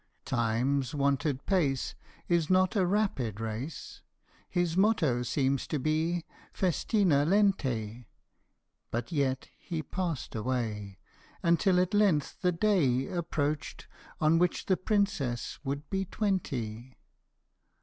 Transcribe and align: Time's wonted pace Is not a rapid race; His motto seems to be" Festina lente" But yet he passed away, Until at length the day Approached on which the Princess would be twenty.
Time's 0.25 0.95
wonted 0.95 1.45
pace 1.45 1.93
Is 2.27 2.49
not 2.49 2.75
a 2.75 2.87
rapid 2.87 3.39
race; 3.39 4.01
His 4.49 4.75
motto 4.75 5.21
seems 5.21 5.67
to 5.67 5.77
be" 5.77 6.25
Festina 6.59 7.23
lente" 7.23 8.07
But 8.89 9.11
yet 9.11 9.49
he 9.59 9.83
passed 9.83 10.33
away, 10.33 10.97
Until 11.43 11.79
at 11.79 11.93
length 11.93 12.37
the 12.41 12.51
day 12.51 13.05
Approached 13.09 13.87
on 14.19 14.39
which 14.39 14.65
the 14.65 14.75
Princess 14.75 15.59
would 15.63 15.87
be 15.91 16.05
twenty. 16.05 16.97